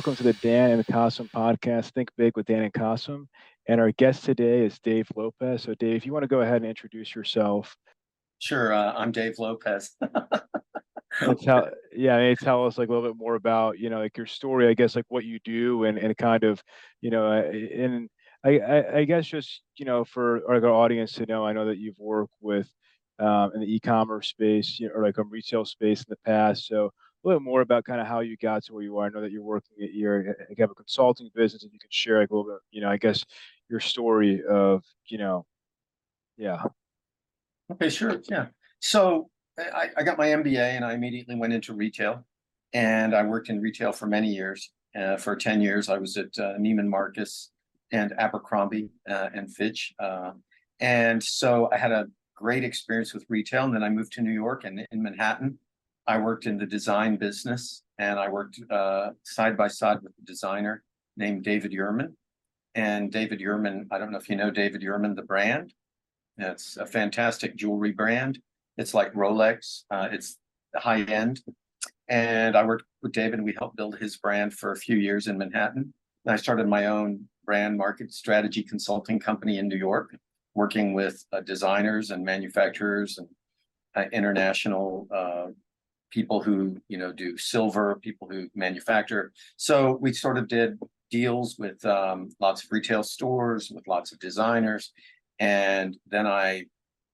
[0.00, 3.26] welcome to the Dan and Qasim podcast, Think Big with Dan and Qasim.
[3.68, 5.64] And our guest today is Dave Lopez.
[5.64, 7.76] So, Dave, if you want to go ahead and introduce yourself.
[8.38, 9.90] Sure, uh, I'm Dave Lopez.
[11.42, 14.68] tell, yeah, tell us like a little bit more about you know like your story,
[14.68, 16.64] I guess, like what you do and and kind of
[17.02, 18.08] you know and
[18.42, 21.76] I, I, I guess just you know for our audience to know, I know that
[21.76, 22.72] you've worked with
[23.18, 26.66] um, in the e-commerce space you know, or like a retail space in the past.
[26.66, 26.90] So
[27.24, 29.06] a little more about kind of how you got to where you are.
[29.06, 31.90] I know that you're working at your you have a consulting business, and you can
[31.90, 33.24] share like a little bit, you know, I guess
[33.68, 35.46] your story of you know,
[36.36, 36.62] yeah.
[37.72, 38.46] Okay, sure, yeah.
[38.80, 42.24] So I, I got my MBA, and I immediately went into retail,
[42.72, 44.70] and I worked in retail for many years.
[44.98, 47.50] Uh, for 10 years, I was at uh, Neiman Marcus
[47.92, 49.94] and Abercrombie uh, and Fitch.
[50.00, 50.32] Uh,
[50.80, 53.64] and so I had a great experience with retail.
[53.64, 55.58] And then I moved to New York and in Manhattan,
[56.06, 60.24] I worked in the design business and I worked uh, side by side with a
[60.24, 60.82] designer
[61.16, 62.14] named David Yurman.
[62.74, 65.74] And David Yurman, I don't know if you know David Yurman, the brand.
[66.38, 68.40] It's a fantastic jewelry brand.
[68.78, 69.82] It's like Rolex.
[69.90, 70.38] Uh, it's
[70.76, 71.42] high end.
[72.08, 75.26] And I worked with David and we helped build his brand for a few years
[75.26, 75.92] in Manhattan.
[76.24, 80.16] And I started my own brand market strategy consulting company in New York,
[80.54, 83.28] working with uh, designers and manufacturers and
[83.96, 85.46] uh, international uh,
[86.10, 89.32] people who you know do silver, people who manufacture.
[89.56, 90.78] So we sort of did
[91.10, 94.92] deals with um, lots of retail stores, with lots of designers,
[95.38, 96.66] and then I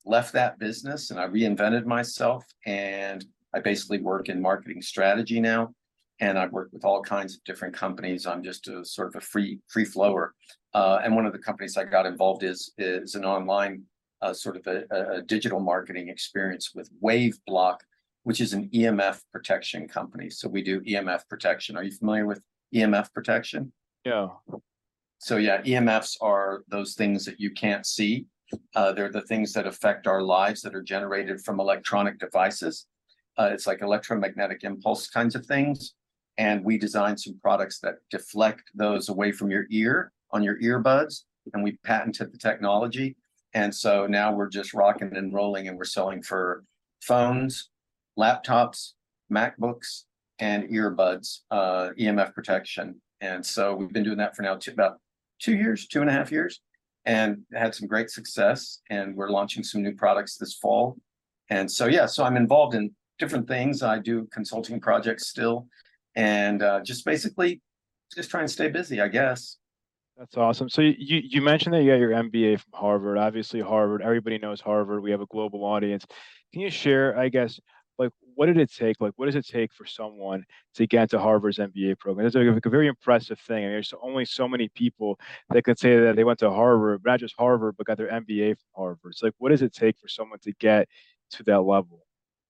[0.04, 5.74] left that business and I reinvented myself and I basically work in marketing strategy now
[6.20, 8.26] and I've worked with all kinds of different companies.
[8.26, 10.34] I'm just a sort of a free free flower.
[10.74, 13.82] Uh, and one of the companies I got involved is is an online
[14.22, 17.76] uh, sort of a, a, digital marketing experience with WaveBlock,
[18.26, 20.28] which is an EMF protection company.
[20.30, 21.76] So we do EMF protection.
[21.76, 22.40] Are you familiar with
[22.74, 23.72] EMF protection?
[24.04, 24.30] Yeah.
[25.18, 28.26] So yeah, EMFs are those things that you can't see.
[28.74, 32.86] Uh, they're the things that affect our lives that are generated from electronic devices.
[33.38, 35.94] Uh, it's like electromagnetic impulse kinds of things
[36.36, 41.22] and we designed some products that deflect those away from your ear on your earbuds
[41.54, 43.14] and we patented the technology
[43.54, 46.64] and so now we're just rocking and rolling and we're selling for
[47.00, 47.70] phones
[48.18, 48.92] laptops
[49.32, 50.04] macbooks
[50.38, 54.98] and earbuds uh, emf protection and so we've been doing that for now two, about
[55.40, 56.60] two years two and a half years
[57.04, 60.96] and had some great success and we're launching some new products this fall
[61.50, 65.66] and so yeah so i'm involved in different things i do consulting projects still
[66.16, 67.60] and uh, just basically
[68.14, 69.58] just try and stay busy, I guess.
[70.16, 70.70] That's awesome.
[70.70, 73.18] So you you mentioned that you got your MBA from Harvard.
[73.18, 74.00] Obviously, Harvard.
[74.00, 75.02] Everybody knows Harvard.
[75.02, 76.06] We have a global audience.
[76.52, 77.60] Can you share, I guess,
[78.36, 79.00] what did it take?
[79.00, 82.26] Like what does it take for someone to get into Harvard's MBA program?
[82.26, 83.58] It's like a very impressive thing.
[83.58, 85.18] I mean, there's only so many people
[85.50, 88.56] that could say that they went to Harvard, not just Harvard, but got their MBA
[88.58, 89.16] from Harvard.
[89.16, 90.86] So like, what does it take for someone to get
[91.30, 92.06] to that level?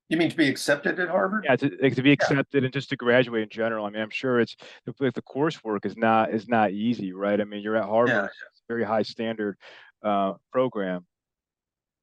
[0.08, 1.44] You mean to be accepted at Harvard?
[1.48, 2.66] Yeah, to, like, to be accepted yeah.
[2.66, 3.86] and just to graduate in general.
[3.86, 7.41] I mean, I'm sure it's the, the coursework is not is not easy, right?
[7.41, 8.24] I mean, you're at Harvard, yeah.
[8.24, 9.56] it's a very high standard
[10.04, 11.06] uh, program.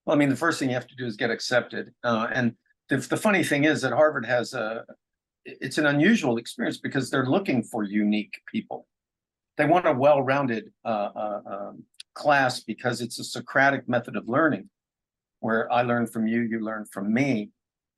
[0.05, 2.55] Well, I mean, the first thing you have to do is get accepted, uh, and
[2.93, 4.85] the, the funny thing is that Harvard has a
[5.45, 8.87] it's an unusual experience because they're looking for unique people.
[9.57, 11.83] They want a well-rounded uh, uh um,
[12.13, 14.69] class because it's a Socratic method of learning,
[15.39, 17.49] where I learn from you, you learn from me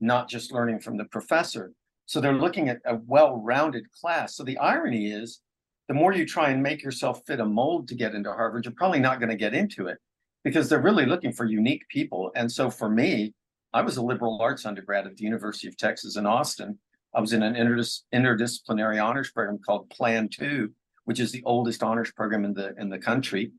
[0.02, 1.72] not just learning from the professor.
[2.06, 4.36] So they're looking at a well rounded class.
[4.36, 5.42] So the irony is,
[5.88, 8.74] the more you try and make yourself fit a mold to get into Harvard, you're
[8.74, 10.00] probably not going to get into it
[10.44, 12.32] because they're really looking for unique people.
[12.36, 13.34] And so for me,
[13.75, 16.80] I was a liberal arts undergrad at the University of Texas in Austin.
[17.13, 20.72] I was in an interdis- interdisciplinary honors program called Plan Two,
[21.03, 23.52] which is the oldest honors program in the in the country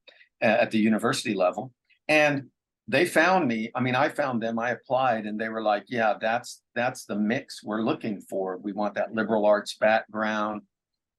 [0.43, 1.75] uh, at the university level.
[2.09, 2.47] And
[2.89, 6.15] they found me i mean i found them i applied and they were like yeah
[6.21, 10.63] that's that's the mix we're looking for we want that liberal arts background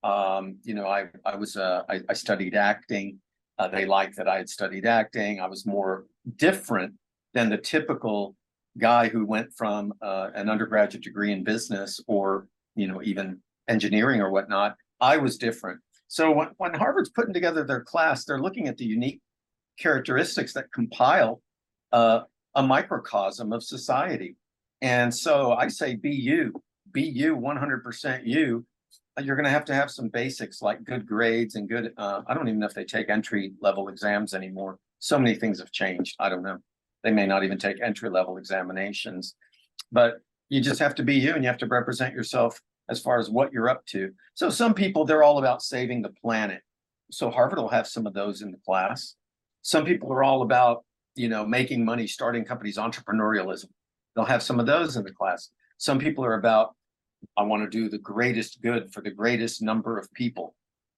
[0.01, 3.19] um, you know i i was uh, I, I studied acting
[3.59, 6.05] uh, they liked that i had studied acting i was more
[6.37, 6.93] different
[7.33, 8.37] than the typical
[8.77, 14.21] guy who went from uh, an undergraduate degree in business or you know even engineering
[14.21, 18.67] or whatnot i was different so when, when harvard's putting together their class they're looking
[18.67, 19.21] at the unique
[19.79, 21.41] characteristics that compile
[21.91, 22.21] uh,
[22.55, 24.35] a microcosm of society.
[24.81, 26.53] And so I say, be you,
[26.91, 28.65] be you, 100% you.
[29.23, 31.93] You're going to have to have some basics like good grades and good.
[31.97, 34.77] Uh, I don't even know if they take entry level exams anymore.
[34.99, 36.15] So many things have changed.
[36.19, 36.57] I don't know.
[37.07, 39.35] They may not even take entry level examinations,
[39.93, 40.17] but
[40.49, 42.59] you just have to be you and you have to represent yourself
[42.89, 44.11] as far as what you're up to.
[44.33, 46.61] So some people they're all about saving the planet.
[47.09, 49.15] So Harvard will have some of those in the class.
[49.61, 50.83] Some people are all about,
[51.15, 53.67] you know, making money, starting companies, entrepreneurialism.
[54.13, 55.51] They'll have some of those in the class.
[55.77, 56.75] Some people are about,
[57.37, 60.55] I want to do the greatest good for the greatest number of people.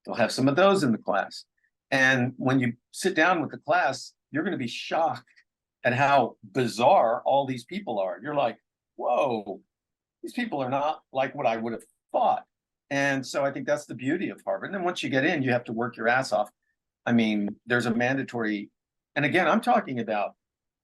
[0.07, 1.45] They'll have some of those in the class.
[1.91, 5.38] And when you sit down with the class, you're going to be shocked
[5.83, 8.19] at how bizarre all these people are.
[8.21, 8.57] You're like,
[8.95, 9.61] whoa,
[10.21, 12.43] these people are not like what I would have thought.
[12.89, 14.67] And so I think that's the beauty of Harvard.
[14.67, 16.49] And then once you get in, you have to work your ass off.
[17.05, 18.69] I mean, there's a mandatory,
[19.15, 20.33] and again, I'm talking about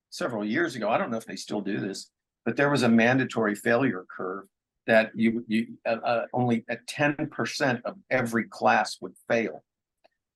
[0.09, 0.89] several years ago.
[0.89, 2.09] I don't know if they still do this,
[2.45, 4.45] but there was a mandatory failure curve
[4.87, 9.63] that you you uh, uh, only at 10% of every class would fail.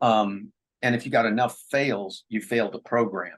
[0.01, 0.51] Um,
[0.81, 3.37] and if you got enough fails, you failed the program.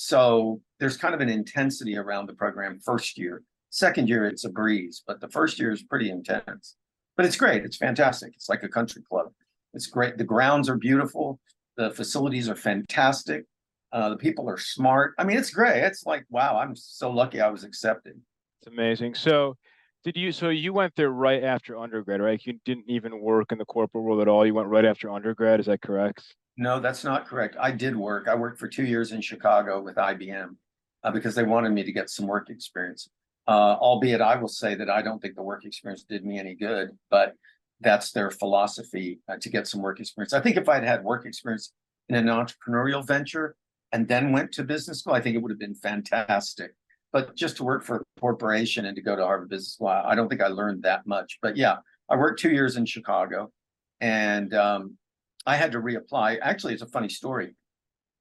[0.00, 3.42] So there's kind of an intensity around the program first year.
[3.70, 6.76] Second year, it's a breeze, but the first year is pretty intense.
[7.16, 7.64] But it's great.
[7.64, 8.30] It's fantastic.
[8.36, 9.32] It's like a country club.
[9.74, 10.16] It's great.
[10.16, 11.40] The grounds are beautiful.
[11.76, 13.46] The facilities are fantastic.
[13.90, 15.14] Uh, the people are smart.
[15.18, 15.82] I mean, it's great.
[15.82, 18.20] It's like, wow, I'm so lucky I was accepted.
[18.60, 19.16] It's amazing.
[19.16, 19.56] So,
[20.04, 20.30] did you?
[20.30, 22.40] So you went there right after undergrad, right?
[22.46, 24.46] You didn't even work in the corporate world at all.
[24.46, 25.58] You went right after undergrad.
[25.58, 26.22] Is that correct?
[26.60, 27.56] No, that's not correct.
[27.58, 28.26] I did work.
[28.26, 30.56] I worked for two years in Chicago with IBM
[31.04, 33.08] uh, because they wanted me to get some work experience.
[33.46, 36.56] Uh, albeit I will say that I don't think the work experience did me any
[36.56, 37.34] good, but
[37.80, 40.32] that's their philosophy uh, to get some work experience.
[40.32, 41.72] I think if I'd had work experience
[42.08, 43.54] in an entrepreneurial venture
[43.92, 46.72] and then went to business school, I think it would have been fantastic.
[47.12, 50.16] But just to work for a corporation and to go to Harvard Business School, I
[50.16, 51.38] don't think I learned that much.
[51.40, 51.76] But yeah,
[52.10, 53.52] I worked two years in Chicago
[54.00, 54.98] and um,
[55.48, 56.38] I had to reapply.
[56.42, 57.54] Actually, it's a funny story.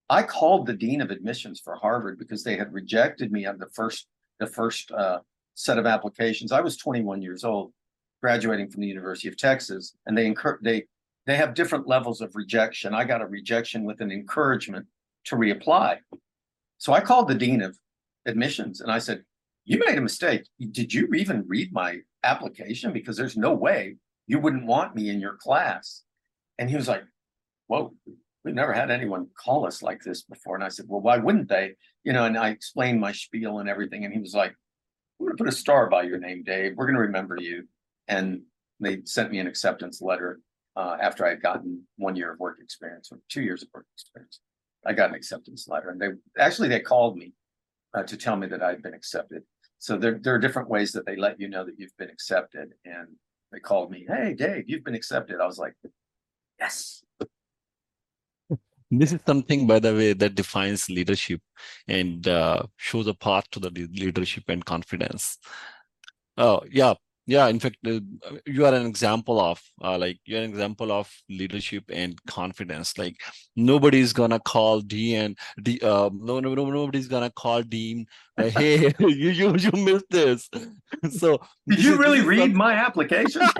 [0.10, 3.68] I called the dean of admissions for Harvard because they had rejected me on the
[3.74, 4.08] first
[4.40, 5.20] the first uh,
[5.54, 6.54] set of applications.
[6.54, 7.74] I was 21 years old,
[8.22, 10.86] graduating from the University of Texas, and they incur they
[11.26, 12.94] they have different levels of rejection.
[12.94, 14.86] I got a rejection with an encouragement
[15.26, 15.98] to reapply.
[16.78, 17.78] So I called the dean of
[18.26, 19.26] admissions and I said,
[19.66, 20.48] "You made a mistake.
[20.72, 22.94] Did you even read my application?
[22.94, 23.98] Because there's no way
[24.28, 26.04] you wouldn't want me in your class."
[26.58, 27.04] And he was like,
[27.68, 27.94] "Whoa."
[28.44, 30.56] We've never had anyone call us like this before.
[30.56, 31.74] And I said, Well, why wouldn't they?
[32.08, 34.06] you know, and I explained my spiel and everything.
[34.06, 34.56] And he was like,
[35.20, 36.78] We're going to put a star by your name, Dave.
[36.78, 37.68] We're going to remember you.
[38.08, 38.44] And
[38.80, 40.40] they sent me an acceptance letter
[40.78, 43.88] uh, after I had gotten one year of work experience or two years of work
[43.94, 44.40] experience.
[44.86, 46.12] I got an acceptance letter, and they
[46.42, 47.34] actually they called me
[47.94, 49.44] uh, to tell me that I'd been accepted.
[49.80, 52.70] So there, there are different ways that they let you know that you've been accepted.
[52.86, 53.08] And
[53.52, 55.74] they called me, "Hey, Dave, you've been accepted." I was like,
[56.58, 57.04] "Yes,
[58.92, 61.42] this is something by the way that defines leadership
[61.88, 65.38] and uh, shows a path to the leadership and confidence.
[66.38, 66.94] Oh yeah.
[67.30, 68.00] Yeah in fact uh,
[68.46, 72.98] you are an example of uh, like you're an example of leadership and confidence.
[72.98, 73.18] Like
[73.58, 78.06] nobody's gonna call dean D, uh, no, no, no nobody's gonna call dean
[78.38, 80.50] uh, hey you, you you missed this.
[81.10, 83.42] So did you really read my application?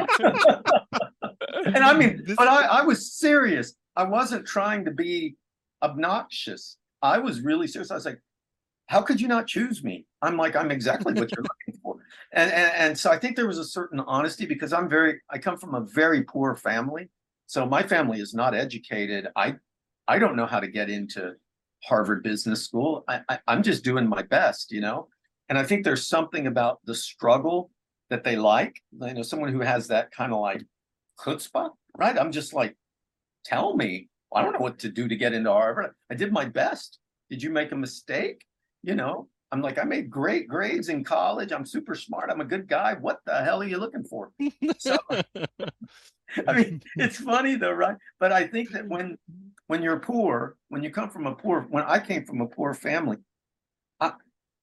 [1.66, 5.36] And i mean but I, I was serious I wasn't trying to be
[5.82, 6.78] obnoxious.
[7.02, 7.92] I was really serious.
[7.92, 8.22] I was like,
[8.86, 10.06] how could you not choose me?
[10.22, 11.98] I'm like, I'm exactly what you're looking for.
[12.32, 15.40] And, and and so I think there was a certain honesty because I'm very I
[15.40, 17.10] come from a very poor family.
[17.48, 19.28] So my family is not educated.
[19.36, 19.56] I
[20.08, 21.34] I don't know how to get into
[21.84, 23.04] Harvard Business School.
[23.08, 25.10] I, I I'm just doing my best, you know.
[25.50, 27.72] And I think there's something about the struggle
[28.10, 28.82] that they like.
[29.02, 30.64] You know, someone who has that kind of like
[31.20, 32.18] chutzpah, right?
[32.18, 32.76] I'm just like,
[33.48, 34.10] tell me.
[34.36, 35.92] I don't know what to do to get into Harvard.
[36.12, 37.00] I did my best.
[37.30, 38.44] Did you make a mistake?
[38.84, 41.52] You know, I'm like, I made great grades in college.
[41.52, 42.30] I'm super smart.
[42.30, 42.96] I'm a good guy.
[42.96, 44.32] What the hell are you looking for?
[44.80, 44.98] So,
[46.46, 47.96] I mean, it's funny though, right?
[48.20, 49.18] But I think that when
[49.68, 52.74] when you're poor, when you come from a poor, when I came from a poor
[52.74, 53.18] family,
[54.00, 54.12] I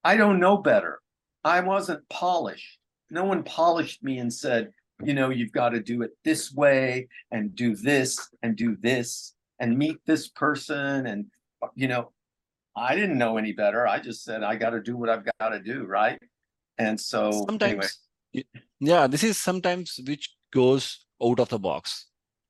[0.05, 1.01] I don't know better.
[1.43, 2.79] I wasn't polished.
[3.11, 4.71] No one polished me and said,
[5.03, 9.35] you know, you've got to do it this way and do this and do this
[9.61, 11.07] and meet this person.
[11.07, 11.27] And,
[11.75, 12.13] you know,
[12.77, 13.87] I didn't know any better.
[13.87, 15.85] I just said, I got to do what I've got to do.
[15.85, 16.21] Right.
[16.79, 17.99] And so, sometimes,
[18.35, 18.45] anyway.
[18.81, 22.07] yeah, this is sometimes which goes out of the box.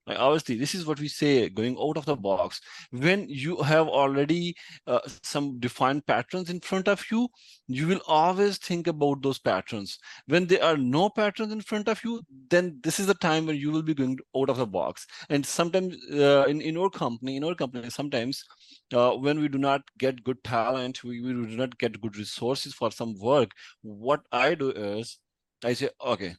[0.06, 2.60] Like obviously, this is what we say going out of the box.
[2.90, 4.54] When you have already
[4.86, 7.28] uh, some defined patterns in front of you,
[7.68, 9.98] you will always think about those patterns.
[10.26, 12.20] When there are no patterns in front of you,
[12.50, 15.06] then this is the time when you will be going out of the box.
[15.30, 18.44] And sometimes uh, in, in our company, in our company, sometimes
[18.92, 22.74] uh, when we do not get good talent, we, we do not get good resources
[22.74, 23.50] for some work,
[23.82, 25.18] what I do is
[25.64, 26.36] I say, okay,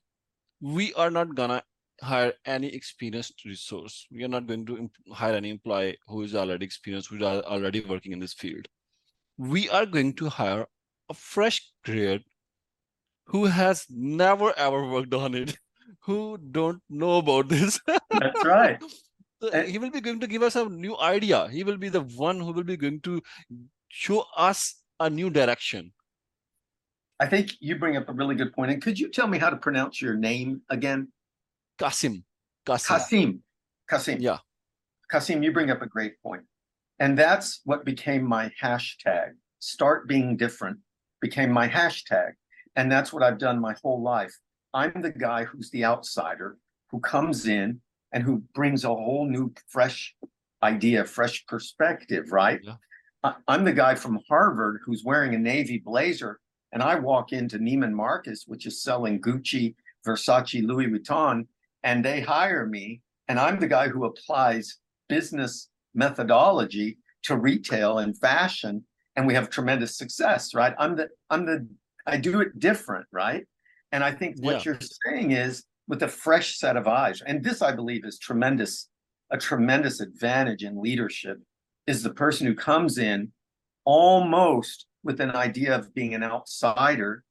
[0.61, 1.63] we are not gonna
[2.01, 4.07] hire any experienced resource.
[4.11, 7.81] We are not going to hire any employee who is already experienced, who is already
[7.81, 8.67] working in this field.
[9.37, 10.65] We are going to hire
[11.09, 12.23] a fresh grad
[13.25, 15.57] who has never ever worked on it,
[15.99, 17.79] who don't know about this.
[17.87, 18.81] That's right.
[19.41, 21.49] So he will be going to give us a new idea.
[21.49, 23.21] He will be the one who will be going to
[23.89, 25.91] show us a new direction.
[27.19, 28.71] I think you bring up a really good point.
[28.71, 31.09] And could you tell me how to pronounce your name again?
[31.79, 32.23] Qasim.
[32.67, 32.87] Qasim.
[32.87, 33.39] Qasim.
[33.91, 34.17] Qasim.
[34.19, 34.37] Yeah.
[35.11, 36.43] Qasim, you bring up a great point.
[36.99, 39.31] And that's what became my hashtag.
[39.59, 40.79] Start being different
[41.21, 42.31] became my hashtag.
[42.75, 44.35] And that's what I've done my whole life.
[44.73, 46.57] I'm the guy who's the outsider
[46.91, 50.15] who comes in and who brings a whole new, fresh
[50.63, 52.59] idea, fresh perspective, right?
[52.63, 52.75] Yeah.
[53.23, 56.39] I- I'm the guy from Harvard who's wearing a navy blazer,
[56.71, 61.47] and I walk into Neiman Marcus, which is selling Gucci, Versace, Louis Vuitton,
[61.85, 63.01] and they hire me.
[63.29, 64.77] And I'm the guy who applies
[65.07, 68.83] business methodology to retail and fashion,
[69.15, 70.73] and we have tremendous success, right?
[70.77, 71.65] I'm the I'm the
[72.05, 73.47] I do it different, right?
[73.91, 74.73] And I think what Yeah.
[74.73, 78.89] you're saying is with a fresh set of eyes, and this I believe is tremendous,
[79.31, 81.37] a tremendous advantage in leadership,
[81.87, 83.31] is the person who comes in
[83.85, 87.23] almost with an idea of being an outsider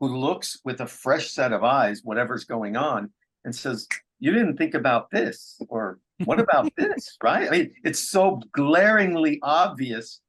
[0.00, 3.10] who looks with a fresh set of eyes, whatever's going on,
[3.46, 3.88] and says,
[4.18, 7.48] You didn't think about this, or what about this, right?
[7.48, 10.20] I mean, it's so glaringly obvious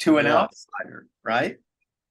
[0.00, 0.38] to an Yeah.
[0.38, 1.58] outsider, right?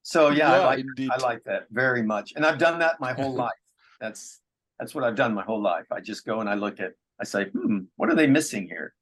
[0.04, 0.86] So yeah, I like.
[1.12, 2.34] I like that very much.
[2.36, 3.52] And I've done that my whole life.
[4.00, 4.40] That's
[4.80, 5.86] that's what I've done my whole life.
[5.92, 8.94] I just go and I look at I say, hmm, what are they missing here?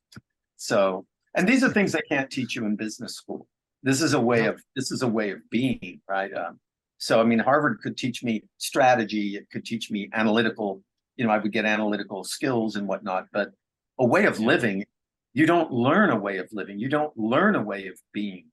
[0.58, 3.48] So and these are things they can't teach you in business school.
[3.84, 6.34] This is a way of this is a way of being, right?
[6.34, 6.60] Um,
[6.98, 10.84] so I mean, Harvard could teach me strategy, it could teach me analytical,
[11.20, 13.52] you know, I would get analytical skills and whatnot, but
[14.00, 14.86] a way of living,
[15.34, 18.46] you don't learn a way of living, you don't learn a way of being.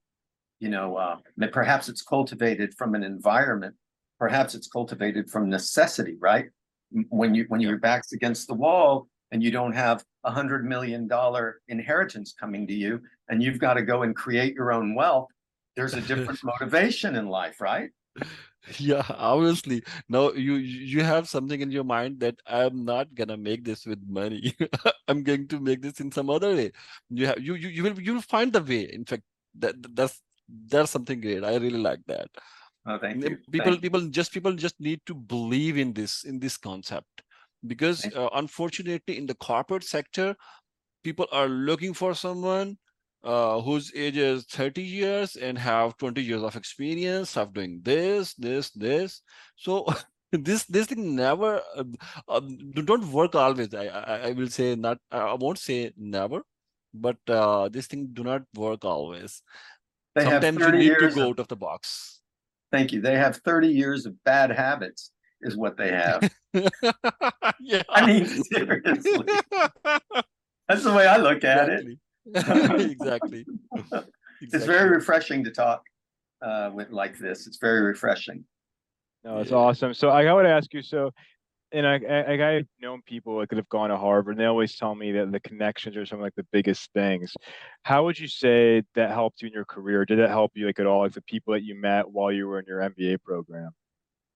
[0.59, 1.17] You know, uh,
[1.53, 3.73] perhaps it's cultivated from an environment,
[4.19, 6.47] perhaps it's cultivated from necessity, right?
[7.07, 11.07] When you when your back's against the wall and you don't have a hundred million
[11.07, 15.29] dollar inheritance coming to you, and you've got to go and create your own wealth,
[15.77, 17.91] there's a different motivation in life, right?
[18.79, 19.83] Yeah, obviously.
[20.09, 23.99] Now you you have something in your mind that I'm not gonna make this with
[24.07, 24.55] money.
[25.07, 26.71] I'm going to make this in some other way.
[27.09, 28.89] You have you you you will you will find the way.
[28.91, 29.23] In fact,
[29.59, 30.21] that that's
[30.67, 31.43] that's something great.
[31.43, 32.27] I really like that.
[32.85, 33.37] Oh, thank you.
[33.51, 33.89] People Thank you.
[33.89, 37.23] people just people just need to believe in this in this concept
[37.65, 40.35] because uh, unfortunately in the corporate sector,
[41.03, 42.77] people are looking for someone
[43.23, 48.33] uh, whose age is 30 years and have 20 years of experience of doing this,
[48.35, 49.21] this, this.
[49.55, 49.85] So
[50.31, 51.83] this this thing never uh,
[52.27, 53.73] uh, do- don't work always.
[53.73, 54.99] I, I I will say not.
[55.11, 56.41] I won't say never,
[56.93, 59.41] but uh, this thing do not work always.
[60.15, 62.21] They have Sometimes you 30 need to go of- out of the box.
[62.71, 62.99] Thank you.
[62.99, 66.29] They have 30 years of bad habits, is what they have.
[67.61, 67.83] yeah.
[67.89, 69.25] I mean, seriously.
[70.67, 71.97] That's the way I look at it.
[72.35, 73.45] Exactly.
[73.75, 74.13] exactly.
[74.41, 75.83] It's very refreshing to talk
[76.41, 77.47] uh, with like this.
[77.47, 78.45] It's very refreshing.
[79.23, 79.57] No, it's Yeah.
[79.57, 79.93] awesome.
[79.93, 81.11] So I, I would ask you, so,
[81.71, 84.77] and I, I, I've known people like that have gone to Harvard, and they always
[84.77, 87.33] tell me that the connections are some of like the biggest things.
[87.83, 90.05] How would you say that helped you in your career?
[90.05, 92.47] Did it help you like at all, like the people that you met while you
[92.47, 93.71] were in your MBA program?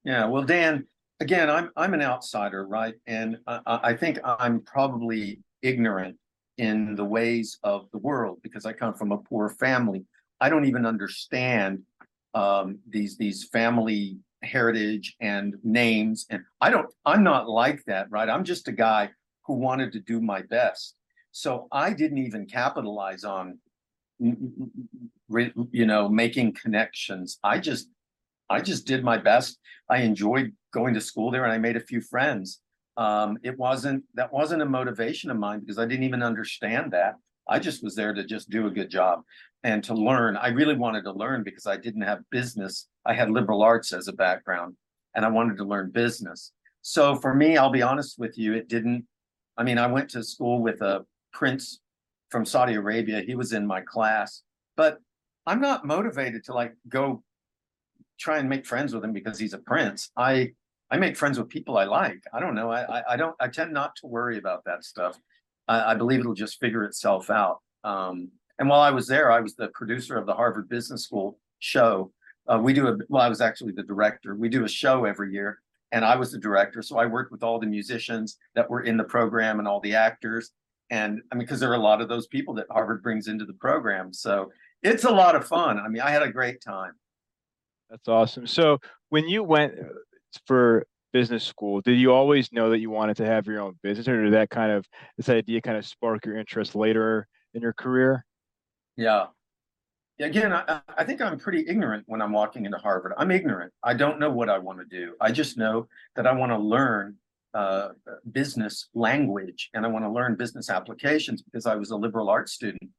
[0.03, 0.25] Yeah.
[0.25, 0.87] Well, Dan,
[1.21, 2.95] again, I'm I'm an outsider, right?
[3.07, 6.17] And I, I I think I'm probably ignorant
[6.61, 10.05] in the ways of the world because I come from a poor family.
[10.39, 11.81] I don't even understand
[12.35, 16.87] um, these these family heritage and names, and I don't.
[17.03, 18.29] I'm not like that, right?
[18.29, 19.09] I'm just a guy
[19.45, 20.95] who wanted to do my best.
[21.31, 23.57] So I didn't even capitalize on,
[24.19, 27.39] you know, making connections.
[27.43, 27.89] I just
[28.51, 29.57] I just did my best.
[29.89, 32.61] I enjoyed going to school there and I made a few friends.
[32.97, 37.15] Um, it wasn't that wasn't a motivation of mine because I didn't even understand that.
[37.47, 39.21] I just was there to just do a good job
[39.63, 40.37] and to learn.
[40.37, 42.87] I really wanted to learn because I didn't have business.
[43.05, 44.75] I had liberal arts as a background
[45.15, 46.51] and I wanted to learn business.
[46.81, 49.05] So for me, I'll be honest with you, it didn't.
[49.57, 51.79] I mean, I went to school with a prince
[52.29, 53.21] from Saudi Arabia.
[53.21, 54.43] He was in my class,
[54.77, 54.99] but
[55.45, 57.23] I'm not motivated to like go
[58.19, 60.11] try and make friends with him because he's a prince.
[60.15, 60.53] I
[60.91, 62.21] I make friends with people I like.
[62.33, 62.69] I don't know.
[62.69, 63.35] I I, I don't.
[63.39, 65.17] I tend not to worry about that stuff.
[65.67, 67.59] I, I believe it'll just figure itself out.
[67.83, 68.29] Um,
[68.59, 72.11] and while I was there, I was the producer of the Harvard Business School show.
[72.47, 73.23] Uh, we do a well.
[73.23, 74.35] I was actually the director.
[74.35, 75.59] We do a show every year
[75.91, 76.81] and I was the director.
[76.81, 79.95] So I worked with all the musicians that were in the program and all the
[79.95, 80.51] actors.
[80.89, 83.45] And I mean, because there are a lot of those people that Harvard brings into
[83.45, 84.13] the program.
[84.13, 84.51] So
[84.83, 85.79] it's a lot of fun.
[85.79, 86.93] I mean, I had a great time.
[87.89, 88.47] That's awesome.
[88.47, 88.77] So
[89.09, 89.73] when you went
[90.45, 94.07] for business school, did you always know that you wanted to have your own business,
[94.07, 94.85] or did that kind of
[95.17, 98.25] this idea kind of spark your interest later in your career?
[98.97, 99.27] Yeah.
[100.19, 103.13] Again, I, I think I'm pretty ignorant when I'm walking into Harvard.
[103.17, 103.73] I'm ignorant.
[103.83, 105.15] I don't know what I want to do.
[105.19, 107.15] I just know that I want to learn
[107.53, 107.89] uh,
[108.31, 112.53] business language and I want to learn business applications because I was a liberal arts
[112.53, 112.91] student.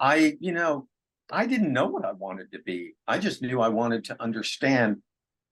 [0.00, 0.88] I, you know,
[1.30, 2.94] I didn't know what I wanted to be.
[3.06, 5.02] I just knew I wanted to understand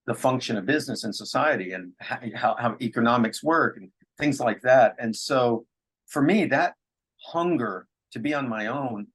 [0.08, 4.96] the function of business and society and how, how economics work and things like that.
[4.98, 5.66] And so
[6.06, 6.74] for me, that
[7.26, 9.08] hunger to be on my own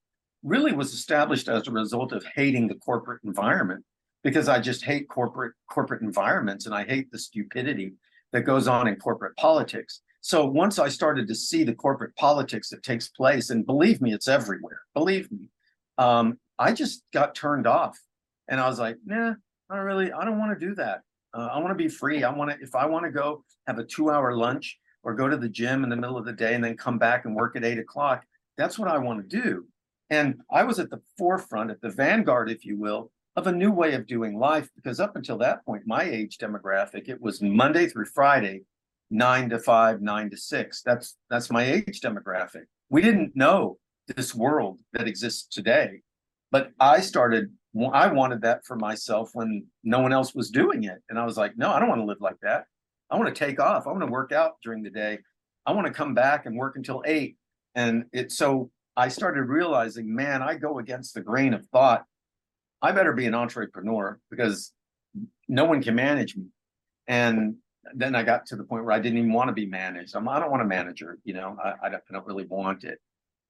[0.43, 3.83] really was established as a result of hating the corporate environment
[4.23, 7.93] because I just hate corporate corporate environments and I hate the stupidity
[8.31, 10.01] that goes on in corporate politics.
[10.21, 14.13] So once I started to see the corporate politics that takes place, and believe me,
[14.13, 14.81] it's everywhere.
[14.93, 15.49] Believe me,
[15.97, 17.99] um, I just got turned off,
[18.47, 19.33] and I was like, nah,
[19.73, 21.01] I don't really, I don't want to do that.
[21.33, 22.23] Uh, I want to be free.
[22.23, 25.35] I want to, if I want to go have a two-hour lunch or go to
[25.35, 27.65] the gym in the middle of the day and then come back and work at
[27.65, 28.23] eight o'clock,
[28.55, 29.65] that's what I want to do.
[30.11, 33.71] And I was at the forefront, at the vanguard, if you will, of a new
[33.71, 34.69] way of doing life.
[34.75, 38.61] Because up until that point, my age demographic, it was Monday through Friday,
[39.09, 40.83] nine to five, nine to six.
[40.83, 42.65] That's that's my age demographic.
[42.91, 43.79] We didn't know
[44.15, 46.01] this world that exists today.
[46.51, 47.51] But I started,
[47.93, 51.01] I wanted that for myself when no one else was doing it.
[51.09, 52.65] And I was like, no, I don't want to live like that.
[53.09, 53.87] I want to take off.
[53.87, 55.19] I want to work out during the day.
[55.65, 57.37] I want to come back and work until eight.
[57.75, 62.05] And it's so I started realizing, man, I go against the grain of thought.
[62.81, 64.71] I better be an entrepreneur because
[65.47, 66.45] no one can manage me.
[67.07, 67.55] And
[67.95, 70.15] then I got to the point where I didn't even want to be managed.
[70.15, 72.83] I'm, I don't want a manager, you know, I, I, don't, I don't really want
[72.83, 72.99] it.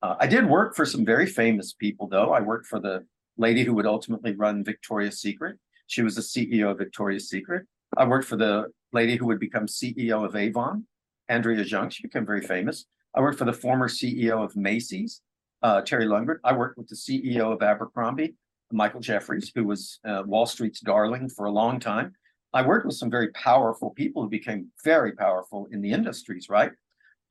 [0.02, 2.32] Uh, I did work for some very famous people, though.
[2.32, 3.06] I worked for the
[3.38, 5.58] lady who would ultimately run Victoria's Secret.
[5.88, 7.66] She was the CEO of Victoria's Secret.
[7.98, 10.86] I worked for the lady who would become CEO of Avon,
[11.30, 11.90] Andrea Jung.
[11.90, 12.86] She became very famous.
[13.16, 15.22] I worked for the former CEO of Macy's,
[15.62, 16.40] uh, Terry Lundgren.
[16.44, 18.36] I worked with the CEO of Abercrombie,
[18.72, 22.14] Michael Jeffries, who was uh, Wall Street's darling for a long time.
[22.54, 26.72] I worked with some very powerful people who became very powerful in the industries, right?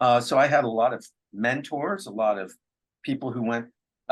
[0.00, 2.52] Uh, so I had a lot of mentors, a lot of
[3.04, 3.66] people who went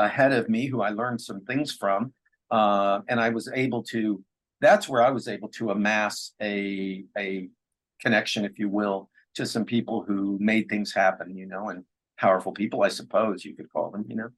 [0.05, 2.13] ahead of me, who I learned some things from,
[2.49, 4.23] uh, and I was able to.
[4.59, 7.49] That's where I was able to amass a a
[8.01, 11.83] connection, if you will, to some people who made things happen, you know, and
[12.17, 14.29] powerful people, I suppose you could call them, you know.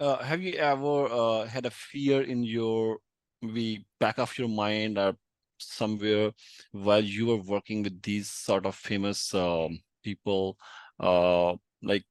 [0.00, 2.98] Uh, have you ever uh, had a fear in your
[3.40, 5.16] maybe back of your mind or
[5.58, 6.32] somewhere
[6.72, 10.58] while you were working with these sort of famous um, people?
[10.98, 12.04] Uh, like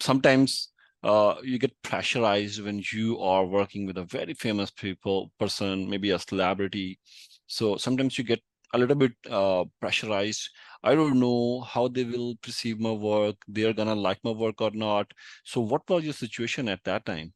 [0.00, 0.71] sometimes
[1.02, 6.10] uh, you get pressurized when you are working with a very famous people person, maybe
[6.10, 6.98] a celebrity.
[7.46, 8.40] So sometimes you get
[8.74, 10.48] a little bit uh, pressurized.
[10.82, 13.36] I don't know how they will perceive my work.
[13.46, 15.12] They're gonna like my work or not.
[15.44, 17.32] So what was your situation at that time?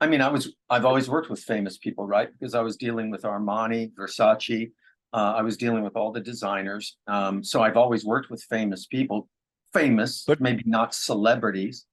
[0.00, 2.28] I mean, I was I've always worked with famous people, right?
[2.32, 4.70] Because I was dealing with Armani, Versace.
[5.12, 6.96] Uh, I was dealing with all the designers.
[7.06, 9.28] Um, so I've always worked with famous people,
[9.74, 11.86] famous, but maybe not celebrities.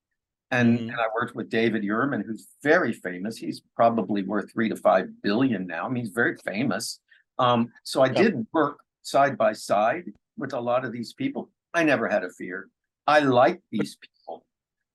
[0.51, 0.89] And, mm-hmm.
[0.89, 3.37] and I worked with David Yurman, who's very famous.
[3.37, 5.85] He's probably worth three to five billion now.
[5.85, 6.99] I mean, he's very famous.
[7.39, 10.05] Um, so I did work side by side
[10.37, 11.49] with a lot of these people.
[11.73, 12.69] I never had a fear.
[13.05, 14.45] I like these people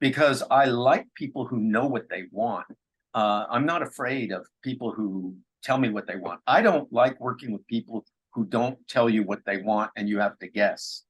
[0.00, 2.66] because I like people who know what they want.
[3.14, 6.40] Uh, I'm not afraid of people who tell me what they want.
[6.46, 10.18] I don't like working with people who don't tell you what they want and you
[10.18, 11.04] have to guess.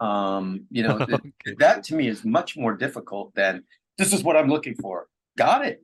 [0.00, 1.32] Um, you know, okay.
[1.58, 3.64] that to me is much more difficult than
[3.98, 5.06] this is what I'm looking for.
[5.36, 5.82] Got it.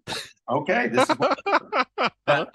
[0.51, 0.89] Okay.
[0.89, 1.39] This is what,
[2.27, 2.49] that,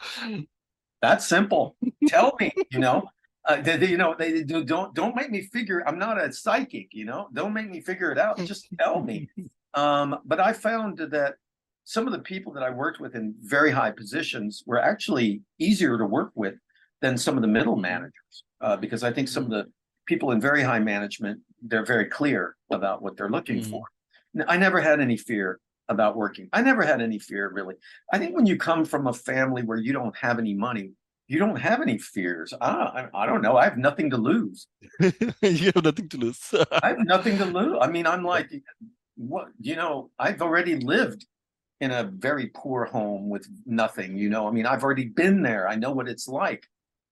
[1.01, 1.75] that's simple.
[2.07, 3.03] Tell me, you know,
[3.47, 5.83] uh, they, they, you know, they do, don't don't make me figure.
[5.87, 7.29] I'm not a psychic, you know.
[7.33, 8.37] Don't make me figure it out.
[8.43, 9.29] Just tell me.
[9.73, 11.35] Um, but I found that
[11.83, 15.99] some of the people that I worked with in very high positions were actually easier
[15.99, 16.55] to work with
[17.01, 19.65] than some of the middle managers, uh, because I think some of the
[20.07, 23.71] people in very high management they're very clear about what they're looking mm-hmm.
[23.71, 23.83] for.
[24.47, 25.59] I never had any fear
[25.89, 26.49] about working.
[26.51, 27.75] I never had any fear really.
[28.11, 30.91] I think when you come from a family where you don't have any money,
[31.27, 32.53] you don't have any fears.
[32.59, 32.69] I,
[33.13, 33.57] I, I don't know.
[33.57, 34.67] I have nothing to lose.
[34.99, 36.53] you have nothing to lose.
[36.83, 37.77] I have nothing to lose.
[37.81, 38.49] I mean, I'm like,
[39.15, 41.25] what, you know, I've already lived
[41.81, 45.67] in a very poor home with nothing, you know, I mean, I've already been there.
[45.67, 46.65] I know what it's like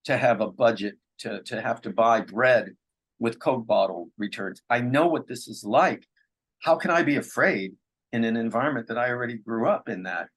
[0.05, 2.75] to have a budget, to, to have to buy bread
[3.19, 4.61] with Coke bottle returns.
[4.69, 6.07] I know what this is like.
[6.65, 7.73] How can I be afraid
[8.11, 10.29] in an environment that I already grew up in that?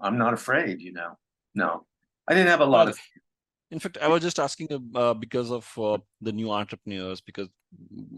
[0.00, 1.16] I'm not afraid, you know.
[1.54, 1.86] No.
[2.26, 2.98] I didn't have a lot of
[3.70, 7.48] In fact, I was just asking uh, because of uh, the new entrepreneurs, because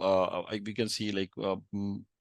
[0.01, 1.57] uh, we can see like uh,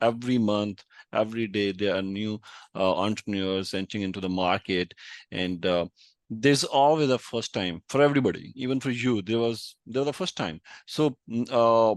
[0.02, 2.41] every month, every day, there are new
[2.76, 4.93] uh, entrepreneurs entering into the market,
[5.32, 5.86] and uh,
[6.30, 9.22] there's always a first time for everybody, even for you.
[9.22, 10.60] There was there was the first time.
[10.88, 11.96] So, mm, uh,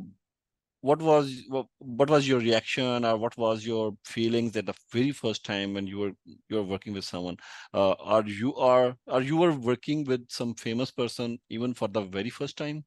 [0.87, 5.12] what was what, what was your reaction, or what was your feelings at the very
[5.12, 6.12] first time when you were
[6.49, 7.37] you were working with someone?
[7.75, 12.03] uh, are you are are you were working with some famous person even for the
[12.18, 12.85] very first time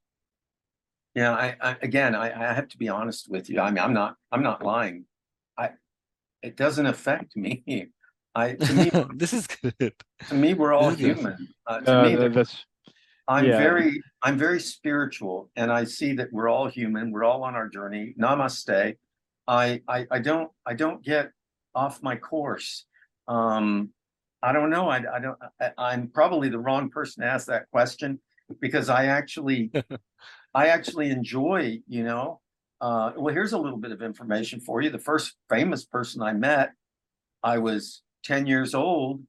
[1.15, 3.59] Yeah, I, I again, I, I have to be honest with you.
[3.59, 5.05] I mean, I'm not, I'm not lying.
[5.57, 5.71] I,
[6.41, 7.63] it doesn't affect me.
[8.35, 9.93] I, to me, this is good
[10.27, 11.17] to me, we're all This is good.
[11.17, 11.47] human.
[11.67, 12.65] Uh, to Uh, me, th- the- that's
[13.29, 13.59] I'm yeah.
[13.59, 17.11] very, I'm very spiritual, and I see that we're all human.
[17.11, 18.15] We're all on our journey.
[18.19, 18.95] Namaste.
[19.47, 21.29] I, I, I don't, I don't get
[21.75, 22.85] off my course.
[23.27, 23.91] Um,
[24.41, 24.89] I don't know.
[24.89, 25.37] I, I don't.
[25.61, 28.19] I, I'm probably the wrong person to ask that question
[28.59, 29.71] because I actually,
[30.55, 31.81] I actually enjoy.
[31.87, 32.41] You know,
[32.81, 34.89] uh, well, here's a little bit of information for you.
[34.89, 36.71] The first famous person I met,
[37.43, 39.21] I was 10 years old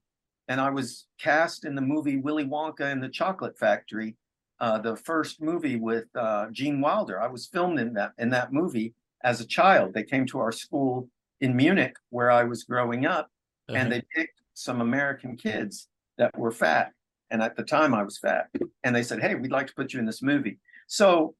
[0.51, 4.17] and I was cast in the movie Willy Wonka and the Chocolate Factory,
[4.59, 7.21] uh, the first movie with uh, Gene Wilder.
[7.21, 9.93] I was filmed in that in that movie as a child.
[9.93, 11.07] They came to our school
[11.39, 13.27] in Munich where I was growing up,
[13.69, 13.77] Uh-huh.
[13.77, 15.87] and they picked some American kids
[16.17, 16.91] that were fat.
[17.29, 18.45] And at the time, I was fat,
[18.83, 21.35] and they said, "Hey, we'd like to put you in this movie." So,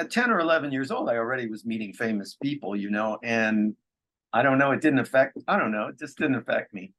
[0.00, 3.76] at 10 or 11 years old, I already was meeting famous people, you know, and
[4.32, 4.72] I don't know.
[4.72, 5.38] It didn't affect.
[5.46, 5.86] I don't know.
[5.90, 6.92] It just didn't affect me.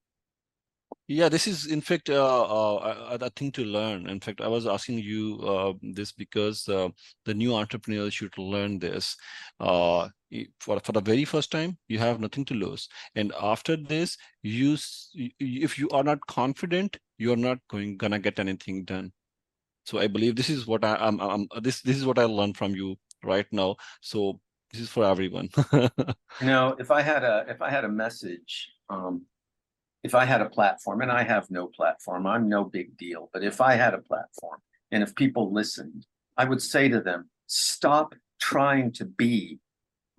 [1.08, 4.08] Yeah this is in fact uh, uh, a, thing to learn.
[4.08, 6.90] In fact i was asking you uh, this because uh,
[7.26, 9.16] the new entrepreneurs should learn this
[9.60, 10.08] uh,
[10.60, 12.88] for, for the very first time you have nothing to lose.
[13.16, 14.78] And after this you
[15.40, 19.12] if you are not confident you're not going gonna get anything done.
[19.86, 22.76] So i believe this is what i am this this is what i learned from
[22.76, 23.76] you right now.
[24.02, 24.40] So
[24.72, 25.50] this is for everyone.
[26.42, 29.26] You if I had a if I had a message, um,
[30.04, 33.30] if I had a platform, and I have no platform, I'm no big deal.
[33.32, 34.60] But if I had a platform,
[34.92, 36.06] and if people listened,
[36.38, 39.60] I would say to them, stop trying to be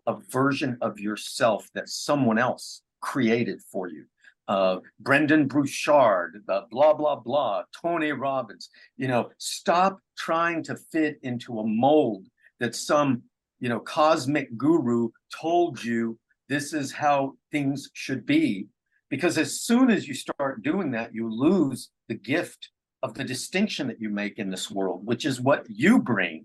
[0.06, 4.04] a version of yourself that someone else created for you.
[4.48, 8.68] Uh, Brendon Burchard, the blah blah blah, Tony Robbins.
[8.96, 12.26] You know, stop trying to fit into a mold
[12.60, 13.22] that some
[13.60, 16.18] you know cosmic guru told you
[16.48, 18.68] this is how things should be
[19.14, 23.86] because as soon as you start doing that you lose the gift of the distinction
[23.86, 26.44] that you make in this world which is what you bring.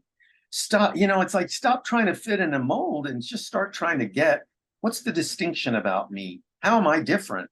[0.52, 3.74] Stop you know it's like stop trying to fit in a mold and just start
[3.74, 4.44] trying to get
[4.82, 6.42] what's the distinction about me?
[6.60, 7.50] How am i different?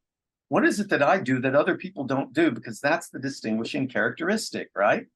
[0.49, 2.51] What is it that i do that other people don't do?
[2.51, 5.07] Because that's the distinguishing characteristic right?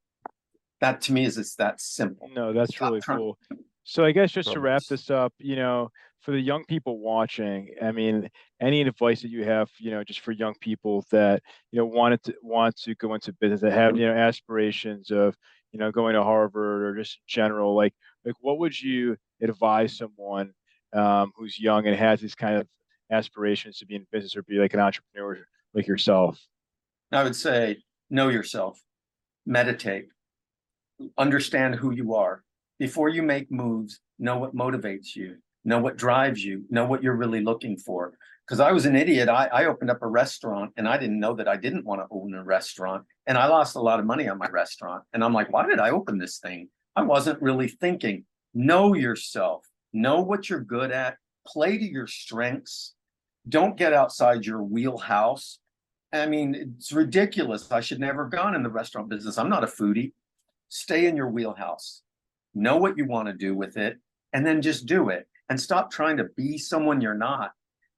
[0.79, 2.27] That to me is it's that simple.
[2.33, 3.37] No, that's Stop really trying- cool.
[3.83, 5.89] So I guess just to wrap this up, you know,
[6.19, 10.19] for the young people watching, I mean, any advice that you have, you know, just
[10.19, 11.41] for young people that,
[11.71, 15.35] you know, wanted to want to go into business that have, you know, aspirations of,
[15.71, 20.53] you know, going to Harvard or just general, like like what would you advise someone
[20.93, 22.67] um, who's young and has these kind of
[23.09, 26.39] aspirations to be in business or be like an entrepreneur like yourself?
[27.11, 28.83] I would say know yourself,
[29.45, 30.09] meditate,
[31.17, 32.43] understand who you are.
[32.81, 37.15] Before you make moves, know what motivates you, know what drives you, know what you're
[37.15, 38.17] really looking for.
[38.43, 39.29] Because I was an idiot.
[39.29, 42.07] I, I opened up a restaurant and I didn't know that I didn't want to
[42.09, 43.05] own a restaurant.
[43.27, 45.03] And I lost a lot of money on my restaurant.
[45.13, 46.69] And I'm like, why did I open this thing?
[46.95, 48.25] I wasn't really thinking.
[48.55, 49.63] Know yourself,
[49.93, 52.95] know what you're good at, play to your strengths.
[53.47, 55.59] Don't get outside your wheelhouse.
[56.11, 57.71] I mean, it's ridiculous.
[57.71, 59.37] I should never have gone in the restaurant business.
[59.37, 60.13] I'm not a foodie.
[60.69, 62.01] Stay in your wheelhouse.
[62.53, 63.97] Know what you want to do with it
[64.33, 67.51] and then just do it and stop trying to be someone you're not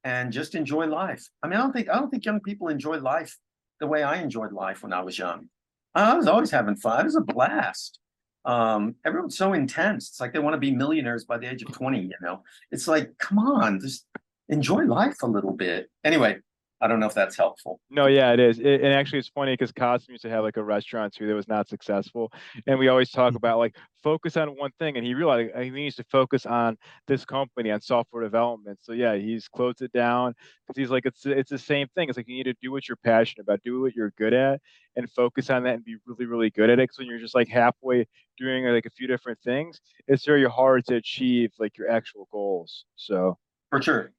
[0.04, 1.28] and just enjoy life.
[1.42, 3.38] I mean, I don't think I don't think young people enjoy life
[3.80, 5.50] the way I enjoyed life when I was young.
[5.96, 7.02] I was always having fun.
[7.02, 8.00] It was a blast.
[8.46, 10.10] Um, everyone's so intense.
[10.10, 12.44] It's like they want to be millionaires by the age of 20, you know.
[12.72, 14.06] It's like, come on, just
[14.50, 15.90] enjoy life a little bit.
[16.04, 16.40] Anyway,
[16.84, 17.82] I don't know if that's helpful.
[17.90, 18.58] No, yeah, it is.
[18.60, 21.36] It, and actually, it's funny because Qasim used to have like a restaurant too that
[21.36, 22.34] was not successful,
[22.66, 23.38] and we always talk Mhm.
[23.38, 27.24] about like focus on one thing, and he realized he needs to focus on this
[27.24, 28.80] company on software development.
[28.82, 30.34] So yeah, he's closed it down
[30.66, 32.10] because he's like it's it's the same thing.
[32.10, 34.60] It's like you need to do what you're passionate about, do what you're good at,
[34.96, 36.84] and focus on that and be really really good at it.
[36.84, 40.86] Because when you're just like halfway doing like a few different things, it's very hard
[40.86, 42.86] to achieve like your actual goals.
[42.96, 43.38] So
[43.70, 44.14] For sure.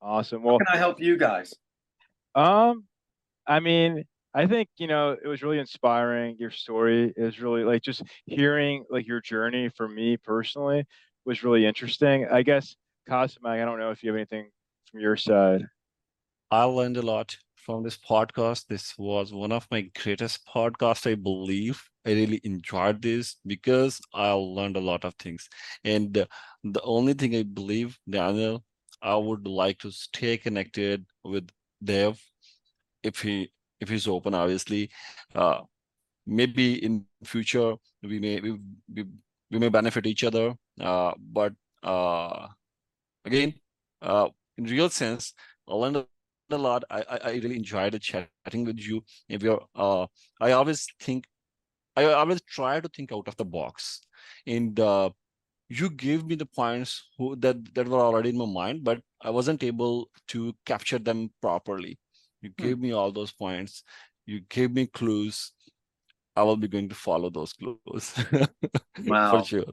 [0.00, 0.42] Awesome.
[0.42, 1.54] How Well, can I help you guys?
[2.34, 2.84] Um,
[3.46, 6.36] I mean, I think, you know, it was really inspiring.
[6.38, 10.86] Your story is really like just hearing like your journey for me personally
[11.24, 12.26] was really interesting.
[12.30, 12.76] I guess,
[13.08, 14.50] Cosmo, I don't know if you have anything
[14.90, 15.66] from your side.
[16.50, 18.66] I learned a lot from this podcast.
[18.66, 21.82] This was one of my greatest podcasts, I believe.
[22.06, 25.48] I really enjoyed this because I learned a lot of things.
[25.84, 26.26] And uh,
[26.64, 28.64] the only thing I believe, Daniel,
[29.02, 31.48] I would like to stay connected with
[31.82, 32.20] Dev
[33.02, 34.90] if he if he's open, obviously.
[35.34, 35.60] Uh,
[36.26, 38.58] maybe in future we may we,
[38.94, 39.04] we,
[39.50, 40.54] we may benefit each other.
[40.80, 42.48] Uh, but uh,
[43.24, 43.54] again,
[44.02, 45.34] uh, in real sense,
[45.68, 46.04] I learned
[46.50, 46.84] a lot.
[46.90, 49.02] I, I I really enjoyed chatting with you.
[49.28, 50.06] If you're, uh,
[50.40, 51.26] I always think,
[51.96, 54.00] I always try to think out of the box,
[54.46, 55.10] and uh,
[55.68, 59.30] you gave me the points who that that were already in my mind, but I
[59.30, 61.98] wasn't able to capture them properly.
[62.40, 62.64] You Hmm.
[62.64, 63.82] gave me all those points.
[64.26, 65.52] You gave me clues.
[66.36, 68.14] I will be going to follow those clues
[69.06, 69.30] Wow.
[69.30, 69.72] for sure.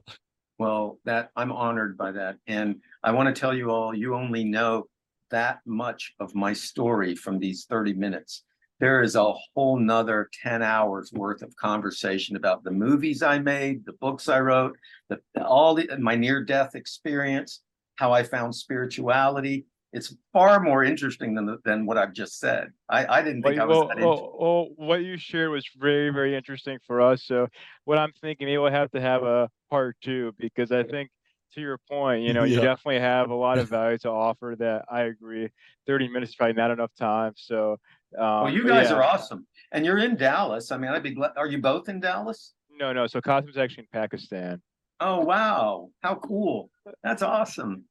[0.58, 2.36] Well, that I'm honored by that.
[2.46, 4.88] And I want to tell you all, you only know
[5.30, 8.44] that much of my story from these 30 minutes.
[8.78, 13.86] There is a whole nother 10 hours worth of conversation about the movies I made,
[13.86, 14.76] the books I wrote,
[15.08, 17.62] the all the my near-death experience,
[17.96, 19.66] how I found spirituality.
[19.92, 22.68] It's far more interesting than than what I've just said.
[22.88, 25.50] I, I didn't think you- I was well, that into well, well, what you shared
[25.50, 27.24] was very, very interesting for us.
[27.24, 27.48] So
[27.84, 31.10] what I'm thinking, maybe we'll have to have a part two because I think
[31.54, 34.84] to your point, you know, you definitely have a lot of value to offer that
[34.90, 35.48] I agree.
[35.86, 37.32] 30 minutes is probably not enough time.
[37.36, 37.78] So
[38.16, 38.96] Well, um, you guys yeah.
[38.96, 39.46] are awesome.
[39.72, 40.70] And you're in Dallas.
[40.72, 41.32] I mean, I'd be glad.
[41.36, 42.54] Are you both in Dallas?
[42.70, 43.06] No, no.
[43.06, 44.62] So Qasim's actually in Pakistan.
[45.00, 45.90] Oh, wow.
[46.02, 46.70] How cool.
[47.02, 47.84] That's awesome.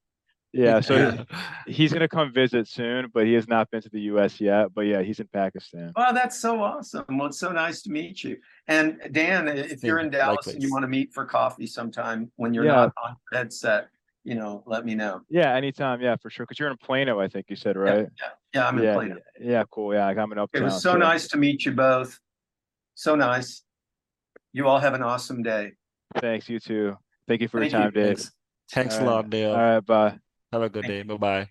[0.53, 1.23] Yeah, so Yeah.
[1.67, 4.73] he's gonna come visit soon, but he has not been to the US yet.
[4.73, 5.91] But yeah, he's in Pakistan.
[5.97, 7.03] Wow, that's so awesome.
[7.09, 8.37] Well, it's so nice to meet you.
[8.69, 12.31] And Dan, if you're in Same, Dallas and you want to meet for coffee sometime
[12.37, 12.71] when you're Yeah.
[12.71, 13.89] not on your headset,
[14.25, 15.21] you know, let me know.
[15.29, 16.01] Yeah, anytime.
[16.01, 16.45] Yeah, for sure.
[16.45, 18.07] Because you're in Plano, I think you said, right?
[18.19, 19.15] Yeah, yeah, I'm in yeah, Plano.
[19.39, 19.93] yeah, cool.
[19.93, 22.19] Yeah, I'm in It was so nice to meet you both.
[22.95, 23.63] So nice.
[24.51, 25.73] You all have an awesome day.
[26.19, 26.97] Thanks, you too.
[27.27, 27.79] Thank you for your Thank you.
[27.79, 28.17] time, Dave.
[28.17, 28.31] Thanks.
[28.71, 29.13] Thanks a All right.
[29.13, 29.51] lot, Dale.
[29.51, 30.19] All right, bye.
[30.51, 31.01] Have a good Thank day.
[31.03, 31.49] Bye bye.